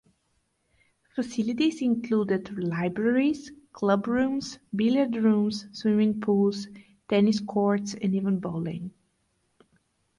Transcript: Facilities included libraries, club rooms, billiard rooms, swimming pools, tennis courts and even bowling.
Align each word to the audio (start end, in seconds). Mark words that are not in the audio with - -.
Facilities 1.13 1.79
included 1.83 2.57
libraries, 2.57 3.51
club 3.71 4.07
rooms, 4.07 4.57
billiard 4.75 5.15
rooms, 5.15 5.67
swimming 5.73 6.19
pools, 6.19 6.65
tennis 7.07 7.39
courts 7.39 7.93
and 8.01 8.15
even 8.15 8.39
bowling. 8.39 8.91